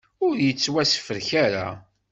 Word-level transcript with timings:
Ur 0.25 0.35
yettwasefrak 0.45 1.29
ara. 1.45 1.67